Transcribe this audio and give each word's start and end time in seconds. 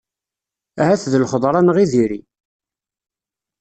Ahat 0.81 1.03
d 1.11 1.13
lxeḍra-nneɣ 1.21 1.77
i 1.83 1.85
diri. 1.91 2.21